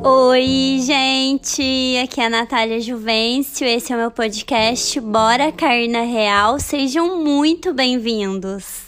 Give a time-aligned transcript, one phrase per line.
[0.00, 1.98] Oi, gente!
[2.02, 6.58] Aqui é a Natália Juvencio, esse é o meu podcast Bora Cair na Real.
[6.58, 8.86] Sejam muito bem-vindos!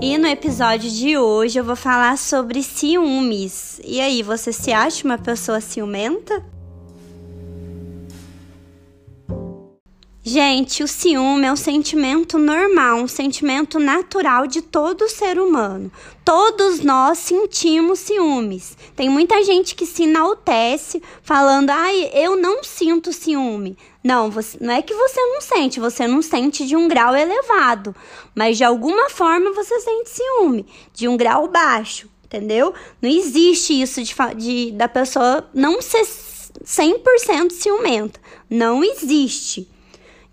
[0.00, 3.80] E no episódio de hoje eu vou falar sobre ciúmes.
[3.84, 6.44] E aí, você se acha uma pessoa ciumenta?
[10.24, 15.90] Gente, o ciúme é um sentimento normal, um sentimento natural de todo ser humano.
[16.24, 18.76] Todos nós sentimos ciúmes.
[18.94, 23.76] Tem muita gente que se enaltece falando: ai, eu não sinto ciúme.
[24.02, 27.92] Não, você, não é que você não sente, você não sente de um grau elevado,
[28.32, 30.64] mas de alguma forma você sente ciúme,
[30.94, 32.72] de um grau baixo, entendeu?
[33.00, 36.06] Não existe isso de, de da pessoa não ser
[36.64, 38.20] 100% ciumenta.
[38.48, 39.68] Não existe.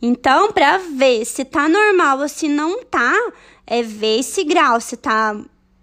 [0.01, 3.13] Então, para ver se tá normal ou se não tá,
[3.67, 5.35] é ver esse grau, se tá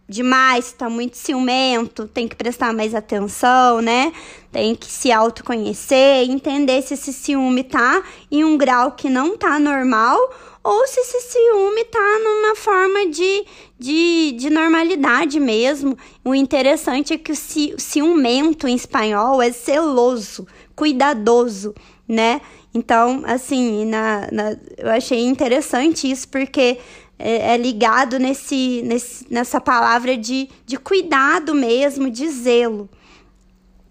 [0.09, 4.13] demais, se tá muito ciumento, tem que prestar mais atenção, né?
[4.53, 9.59] Tem que se autoconhecer, entender se esse ciúme tá em um grau que não tá
[9.59, 10.19] normal
[10.63, 13.45] ou se esse ciúme tá numa forma de,
[13.79, 15.97] de, de normalidade mesmo.
[16.25, 17.37] O interessante é que o
[17.79, 21.75] ciumento em espanhol é celoso, cuidadoso,
[22.09, 22.41] né?
[22.77, 26.79] Então, assim, na, na, eu achei interessante isso porque
[27.19, 32.87] é, é ligado nesse, nesse, nessa palavra de, de cuidado mesmo, de zelo.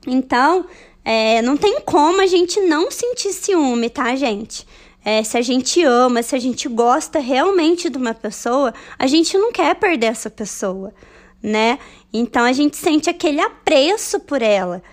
[0.05, 0.67] Então,
[1.03, 4.67] é, não tem como a gente não sentir ciúme, tá, gente?
[5.03, 9.35] É, se a gente ama, se a gente gosta realmente de uma pessoa, a gente
[9.35, 10.93] não quer perder essa pessoa,
[11.41, 11.79] né?
[12.13, 14.83] Então a gente sente aquele apreço por ela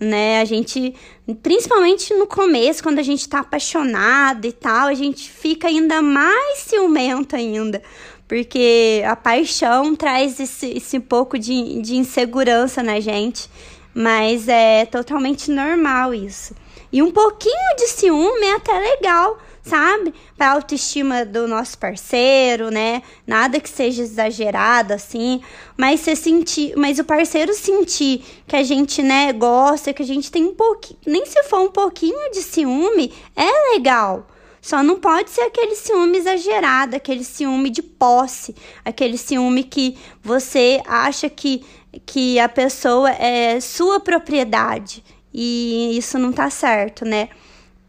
[0.00, 0.40] né?
[0.40, 0.94] A gente,
[1.42, 6.60] principalmente no começo, quando a gente tá apaixonado e tal, a gente fica ainda mais
[6.60, 7.82] ciumento ainda,
[8.26, 13.48] porque a paixão traz esse, esse pouco de, de insegurança na gente,
[13.94, 16.54] mas é totalmente normal isso.
[16.92, 20.12] E um pouquinho de ciúme é até legal, sabe?
[20.36, 23.02] Para autoestima do nosso parceiro, né?
[23.24, 25.40] Nada que seja exagerado assim,
[25.76, 30.30] mas você sentir, mas o parceiro sentir que a gente, né, gosta, que a gente
[30.32, 34.26] tem um pouquinho, nem se for um pouquinho de ciúme, é legal.
[34.60, 40.82] Só não pode ser aquele ciúme exagerado, aquele ciúme de posse, aquele ciúme que você
[40.86, 41.64] acha que,
[42.04, 45.02] que a pessoa é sua propriedade.
[45.32, 47.28] E isso não tá certo, né?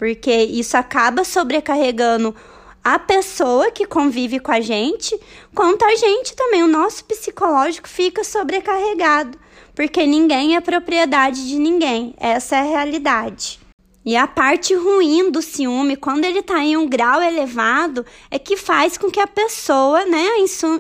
[0.02, 2.36] porque isso acaba sobrecarregando
[2.84, 5.16] a pessoa que convive com a gente,
[5.54, 9.38] quanto a gente também, o nosso psicológico fica sobrecarregado,
[9.76, 13.61] porque ninguém é propriedade de ninguém, essa é a realidade.
[14.04, 18.58] E a parte ruim do ciúme, quando ele está em um grau elevado, é que
[18.58, 20.28] faz com que a pessoa, né,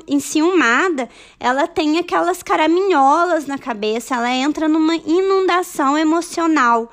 [0.07, 1.07] enciumada,
[1.39, 6.91] ela tenha aquelas caraminholas na cabeça, ela entra numa inundação emocional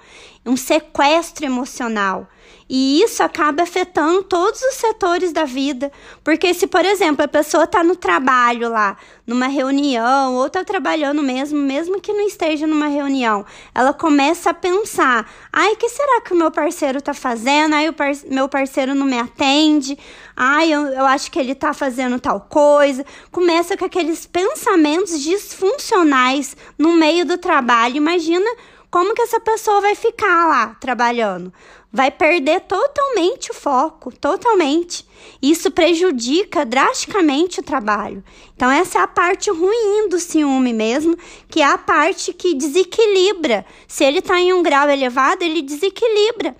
[0.48, 2.26] um sequestro emocional.
[2.68, 5.90] E isso acaba afetando todos os setores da vida.
[6.22, 8.96] Porque se, por exemplo, a pessoa está no trabalho lá,
[9.26, 14.54] numa reunião, ou está trabalhando mesmo, mesmo que não esteja numa reunião, ela começa a
[14.54, 17.74] pensar: ai, o que será que o meu parceiro está fazendo?
[17.74, 19.98] Ai, o par meu parceiro não me atende.
[20.36, 23.04] Ai, eu, eu acho que ele está fazendo tal coisa.
[23.30, 27.96] Começa com aqueles pensamentos disfuncionais no meio do trabalho.
[27.96, 28.48] Imagina
[28.90, 31.52] como que essa pessoa vai ficar lá trabalhando?
[31.92, 35.06] Vai perder totalmente o foco, totalmente.
[35.42, 38.24] Isso prejudica drasticamente o trabalho.
[38.54, 41.16] Então, essa é a parte ruim do ciúme mesmo,
[41.48, 43.64] que é a parte que desequilibra.
[43.86, 46.56] Se ele está em um grau elevado, ele desequilibra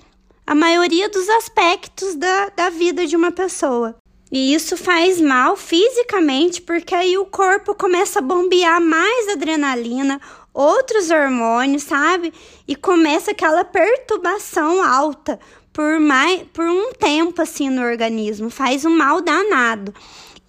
[0.47, 3.97] a maioria dos aspectos da, da vida de uma pessoa.
[4.31, 10.21] E isso faz mal fisicamente, porque aí o corpo começa a bombear mais adrenalina,
[10.59, 12.33] outros hormônios, sabe?
[12.67, 15.39] E começa aquela perturbação alta
[15.73, 19.95] por mais por um tempo assim no organismo, faz um mal danado.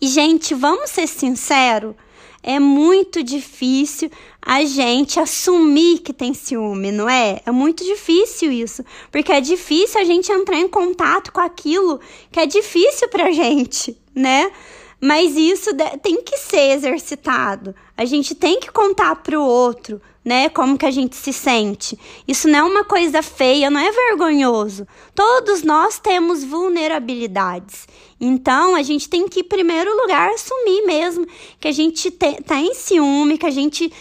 [0.01, 1.93] E gente, vamos ser sinceros,
[2.41, 4.09] é muito difícil
[4.41, 7.41] a gente assumir que tem ciúme, não é?
[7.45, 11.99] É muito difícil isso, porque é difícil a gente entrar em contato com aquilo
[12.31, 14.51] que é difícil pra gente, né?
[15.01, 17.73] Mas isso tem que ser exercitado.
[17.95, 20.49] A gente tem que contar para o outro, né?
[20.49, 21.97] Como que a gente se sente.
[22.27, 24.85] Isso não é uma coisa feia, não é vergonhoso.
[25.15, 27.87] Todos nós temos vulnerabilidades.
[28.19, 31.25] Então, a gente tem que, em primeiro lugar, assumir mesmo
[31.59, 33.91] que a gente te, tá em ciúme, que a gente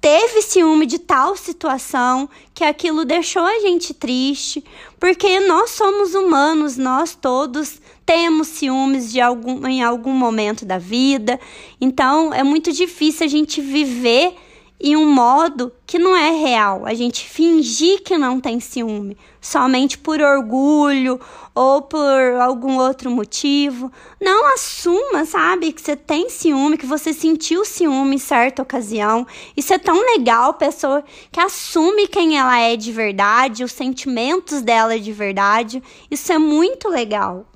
[0.00, 4.64] teve ciúme de tal situação que aquilo deixou a gente triste,
[4.98, 7.80] porque nós somos humanos, nós todos
[8.10, 11.38] temos ciúmes de algum, em algum momento da vida.
[11.80, 14.34] Então, é muito difícil a gente viver
[14.80, 16.84] em um modo que não é real.
[16.86, 21.20] A gente fingir que não tem ciúme, somente por orgulho
[21.54, 23.92] ou por algum outro motivo.
[24.20, 29.24] Não assuma, sabe, que você tem ciúme, que você sentiu ciúme em certa ocasião.
[29.56, 34.98] Isso é tão legal, pessoa que assume quem ela é de verdade, os sentimentos dela
[34.98, 35.80] de verdade.
[36.10, 37.46] Isso é muito legal.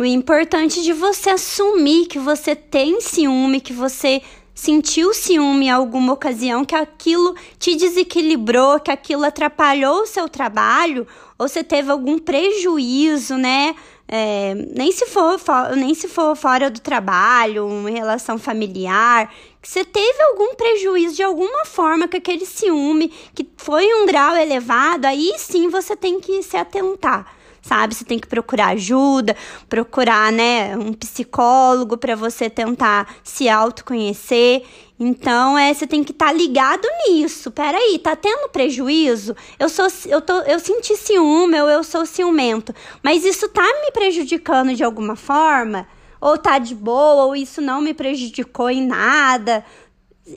[0.00, 4.22] O importante de você assumir que você tem ciúme, que você
[4.54, 11.06] sentiu ciúme em alguma ocasião, que aquilo te desequilibrou, que aquilo atrapalhou o seu trabalho,
[11.38, 13.74] ou você teve algum prejuízo, né?
[14.08, 15.38] É, nem, se for,
[15.76, 19.30] nem se for fora do trabalho, uma relação familiar,
[19.60, 24.34] que você teve algum prejuízo de alguma forma com aquele ciúme, que foi um grau
[24.34, 27.94] elevado, aí sim você tem que se atentar sabe?
[27.94, 29.36] Você tem que procurar ajuda,
[29.68, 34.62] procurar, né, um psicólogo para você tentar se autoconhecer.
[34.98, 37.50] Então, é, você tem que estar tá ligado nisso.
[37.50, 39.34] Peraí, tá tendo prejuízo?
[39.58, 43.90] Eu sou eu tô eu senti ciúme, ou eu sou ciumento, mas isso tá me
[43.92, 45.86] prejudicando de alguma forma?
[46.20, 49.64] Ou tá de boa, ou isso não me prejudicou em nada?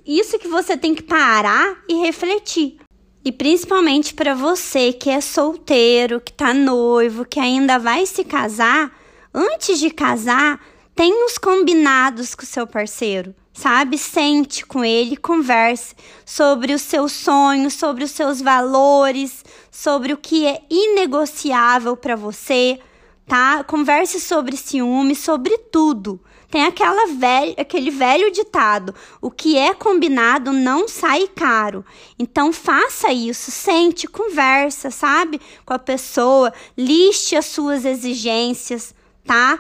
[0.06, 2.78] Isso que você tem que parar e refletir.
[3.26, 8.92] E principalmente para você que é solteiro, que tá noivo, que ainda vai se casar,
[9.34, 10.60] antes de casar,
[10.94, 13.98] tenha os combinados com o seu parceiro, sabe?
[13.98, 20.46] Sente com ele, converse sobre os seus sonhos, sobre os seus valores, sobre o que
[20.46, 22.78] é inegociável para você,
[23.26, 23.64] tá?
[23.64, 26.20] Converse sobre ciúme, sobre tudo.
[26.54, 31.84] Tem aquela velha, aquele velho ditado: o que é combinado não sai caro.
[32.20, 35.42] Então faça isso, sente, conversa, sabe?
[35.66, 38.94] Com a pessoa, liste as suas exigências,
[39.26, 39.58] tá?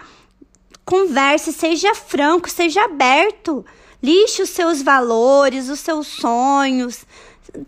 [0.85, 3.65] Converse, seja franco, seja aberto.
[3.99, 7.07] Liste os seus valores, os seus sonhos,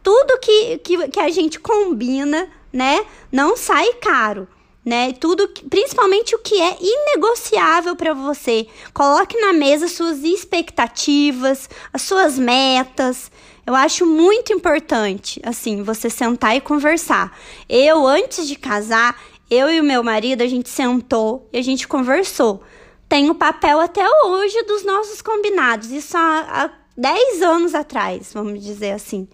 [0.04, 3.04] tudo que, que, que a gente combina, né?
[3.32, 4.48] Não sai caro
[4.86, 5.12] né?
[5.14, 8.68] Tudo, principalmente o que é inegociável para você.
[8.94, 13.32] Coloque na mesa suas expectativas, as suas metas.
[13.66, 17.36] Eu acho muito importante, assim, você sentar e conversar.
[17.68, 21.88] Eu, antes de casar, eu e o meu marido, a gente sentou e a gente
[21.88, 22.62] conversou.
[23.10, 25.90] Tem o papel até hoje dos nossos combinados.
[25.92, 29.28] Isso há, há 10 anos atrás, vamos dizer assim.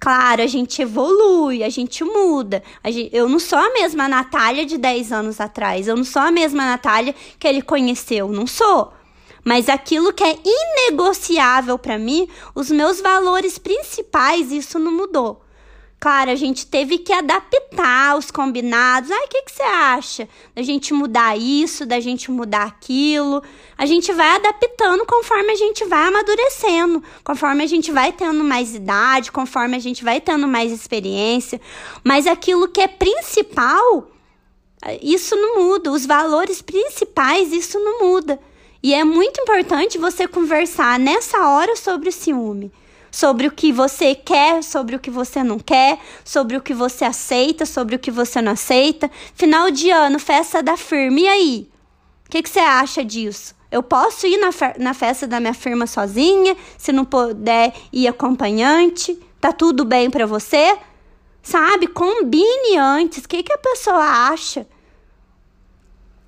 [0.00, 2.62] Claro, a gente evolui, a gente muda.
[2.82, 5.86] A gente, eu não sou a mesma Natália de 10 anos atrás.
[5.86, 8.28] Eu não sou a mesma Natália que ele conheceu.
[8.28, 8.92] Não sou.
[9.44, 15.43] Mas aquilo que é inegociável para mim, os meus valores principais, isso não mudou.
[16.04, 19.10] Claro, a gente teve que adaptar os combinados.
[19.10, 20.28] Ai, o que, que você acha?
[20.54, 23.42] Da gente mudar isso, da gente mudar aquilo.
[23.78, 28.74] A gente vai adaptando conforme a gente vai amadurecendo, conforme a gente vai tendo mais
[28.74, 31.58] idade, conforme a gente vai tendo mais experiência.
[32.04, 34.06] Mas aquilo que é principal,
[35.00, 35.90] isso não muda.
[35.90, 38.38] Os valores principais, isso não muda.
[38.82, 42.70] E é muito importante você conversar nessa hora sobre o ciúme
[43.14, 47.04] sobre o que você quer, sobre o que você não quer, sobre o que você
[47.04, 49.08] aceita, sobre o que você não aceita.
[49.36, 51.20] Final de ano, festa da firma.
[51.20, 51.70] E aí?
[52.26, 53.54] O que, que você acha disso?
[53.70, 54.48] Eu posso ir na,
[54.80, 59.16] na festa da minha firma sozinha, se não puder ir acompanhante?
[59.40, 60.76] Tá tudo bem para você?
[61.40, 61.86] Sabe?
[61.86, 63.22] Combine antes.
[63.22, 64.66] O que, que a pessoa acha?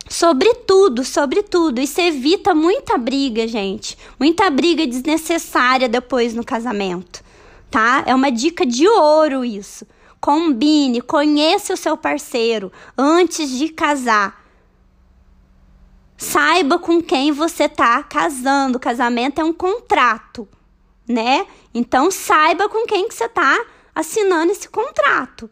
[0.09, 1.81] Sobre tudo, sobre tudo.
[1.81, 3.99] Isso evita muita briga, gente.
[4.19, 7.23] Muita briga desnecessária depois no casamento,
[7.71, 8.05] tá?
[8.07, 9.87] É uma dica de ouro isso.
[10.21, 14.45] Combine, conheça o seu parceiro antes de casar.
[16.17, 18.81] Saiba com quem você tá casando.
[18.81, 20.49] Casamento é um contrato,
[21.07, 21.47] né?
[21.75, 25.51] Então saiba com quem que você tá assinando esse contrato.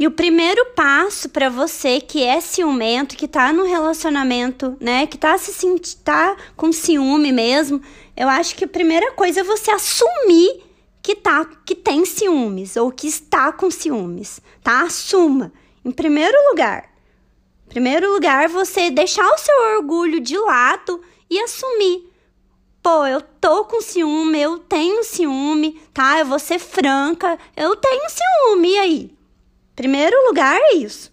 [0.00, 5.18] E o primeiro passo para você que é ciumento, que tá no relacionamento, né, que
[5.18, 7.82] tá se sentindo tá com ciúme mesmo,
[8.16, 10.62] eu acho que a primeira coisa é você assumir
[11.02, 14.84] que tá que tem ciúmes ou que está com ciúmes, tá?
[14.84, 15.52] Assuma.
[15.84, 16.88] Em primeiro lugar.
[17.66, 22.10] Em primeiro lugar, você deixar o seu orgulho de lado e assumir.
[22.82, 26.18] Pô, eu tô com ciúme, eu tenho ciúme, tá?
[26.20, 29.19] Eu vou ser franca, eu tenho ciúme, e aí?
[29.80, 31.10] Primeiro lugar é isso.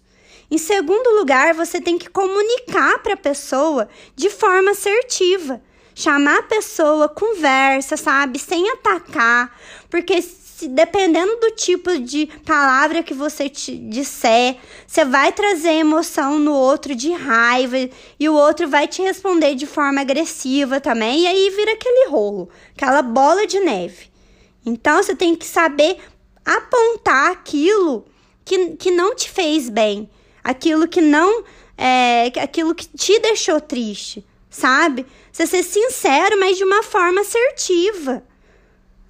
[0.50, 5.62] Em segundo lugar, você tem que comunicar para a pessoa de forma assertiva.
[5.94, 8.38] Chamar a pessoa, conversa, sabe?
[8.38, 9.58] Sem atacar.
[9.88, 16.38] Porque se, dependendo do tipo de palavra que você te disser, você vai trazer emoção
[16.38, 17.88] no outro de raiva
[18.20, 22.50] e o outro vai te responder de forma agressiva também, e aí vira aquele rolo,
[22.76, 24.10] aquela bola de neve.
[24.66, 25.96] Então você tem que saber
[26.44, 28.04] apontar aquilo
[28.48, 30.08] que, que não te fez bem,
[30.42, 31.44] aquilo que não
[31.76, 35.06] é, aquilo que te deixou triste, sabe?
[35.30, 38.24] Você ser sincero, mas de uma forma assertiva.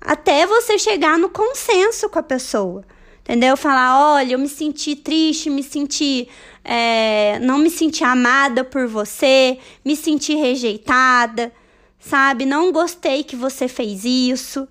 [0.00, 2.84] Até você chegar no consenso com a pessoa.
[3.20, 3.56] Entendeu?
[3.56, 6.28] Falar, olha, eu me senti triste, me senti.
[6.64, 11.52] É, não me senti amada por você, me senti rejeitada,
[11.98, 12.44] sabe?
[12.44, 14.68] Não gostei que você fez isso.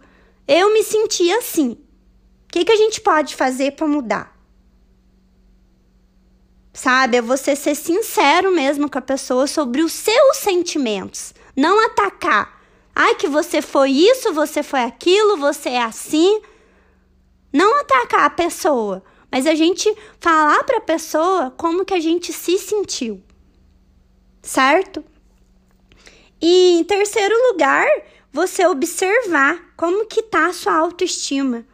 [0.48, 1.72] Eu me senti assim.
[1.72, 1.78] O
[2.50, 4.37] que, que a gente pode fazer para mudar?
[6.78, 7.18] Sabe?
[7.18, 12.62] É você ser sincero mesmo com a pessoa sobre os seus sentimentos, não atacar.
[12.96, 16.40] Ai, que você foi isso, você foi aquilo, você é assim.
[17.52, 22.32] Não atacar a pessoa, mas a gente falar para a pessoa como que a gente
[22.32, 23.24] se sentiu.
[24.44, 25.04] Certo?
[26.40, 27.88] E em terceiro lugar,
[28.32, 31.66] você observar como que tá a sua autoestima.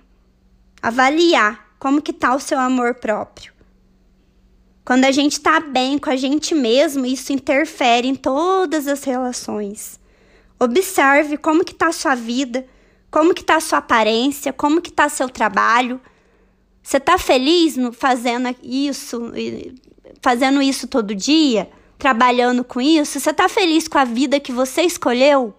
[0.81, 3.52] Avaliar como que tá o seu amor próprio.
[4.85, 9.99] Quando a gente está bem com a gente mesmo, isso interfere em todas as relações.
[10.59, 12.65] Observe como que está a sua vida,
[13.09, 16.01] como que está a sua aparência, como que está seu trabalho.
[16.81, 19.31] Você está feliz no, fazendo isso,
[20.21, 23.19] fazendo isso todo dia, trabalhando com isso?
[23.19, 25.53] Você está feliz com a vida que você escolheu?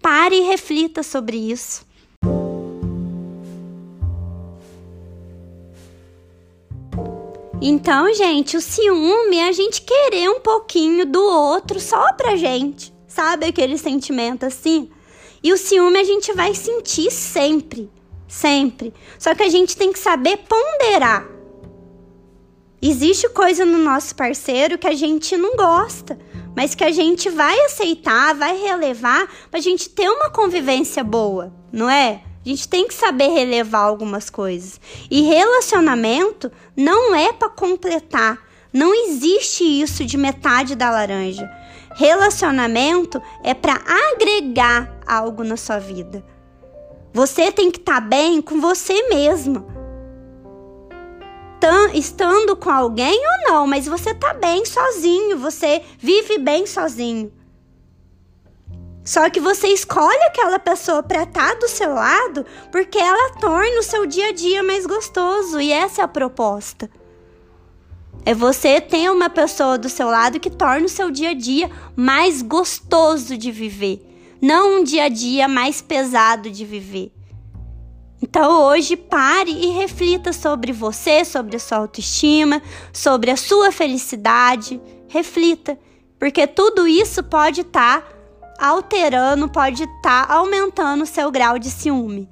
[0.00, 1.87] Pare e reflita sobre isso.
[7.60, 12.94] Então, gente, o ciúme é a gente querer um pouquinho do outro só pra gente.
[13.08, 14.88] Sabe aquele sentimento assim?
[15.42, 17.90] E o ciúme a gente vai sentir sempre,
[18.28, 18.94] sempre.
[19.18, 21.26] Só que a gente tem que saber ponderar.
[22.80, 26.16] Existe coisa no nosso parceiro que a gente não gosta,
[26.56, 31.90] mas que a gente vai aceitar, vai relevar pra gente ter uma convivência boa, não
[31.90, 32.22] é?
[32.44, 34.80] A gente tem que saber relevar algumas coisas.
[35.10, 38.38] E relacionamento não é para completar.
[38.72, 41.48] Não existe isso de metade da laranja.
[41.96, 43.80] Relacionamento é para
[44.12, 46.24] agregar algo na sua vida.
[47.12, 49.66] Você tem que estar tá bem com você mesma.
[51.92, 57.32] Estando com alguém ou não, mas você tá bem sozinho, você vive bem sozinho.
[59.08, 63.80] Só que você escolhe aquela pessoa para estar tá do seu lado porque ela torna
[63.80, 66.90] o seu dia a dia mais gostoso e essa é a proposta.
[68.26, 71.70] É você ter uma pessoa do seu lado que torna o seu dia a dia
[71.96, 74.06] mais gostoso de viver,
[74.42, 77.10] não um dia a dia mais pesado de viver.
[78.20, 82.60] Então hoje pare e reflita sobre você, sobre a sua autoestima,
[82.92, 84.78] sobre a sua felicidade.
[85.08, 85.78] Reflita,
[86.18, 88.17] porque tudo isso pode estar tá
[88.58, 92.28] alterando, pode estar tá aumentando seu grau de ciúme.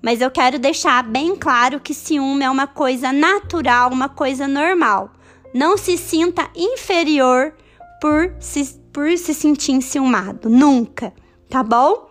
[0.00, 5.10] Mas eu quero deixar bem claro que ciúme é uma coisa natural, uma coisa normal.
[5.52, 7.52] Não se sinta inferior
[8.00, 10.48] por se, por se sentir enciumado.
[10.48, 11.12] Nunca,
[11.50, 12.08] tá bom?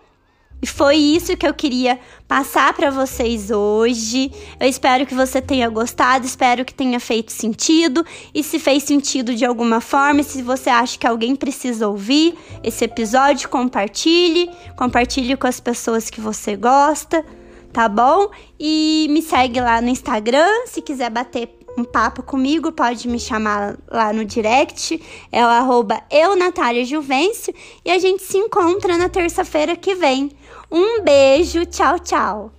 [0.60, 1.98] E foi isso que eu queria
[2.28, 4.30] passar para vocês hoje.
[4.58, 8.04] Eu espero que você tenha gostado, espero que tenha feito sentido.
[8.34, 12.84] E se fez sentido de alguma forma, se você acha que alguém precisa ouvir esse
[12.84, 14.50] episódio, compartilhe.
[14.76, 17.24] Compartilhe com as pessoas que você gosta,
[17.72, 18.30] tá bom?
[18.58, 23.76] E me segue lá no Instagram, se quiser bater um papo comigo, pode me chamar
[23.88, 27.54] lá no direct, é o arroba eu, Natália Juvencio,
[27.84, 30.30] e a gente se encontra na terça-feira que vem.
[30.70, 32.55] Um beijo, tchau, tchau.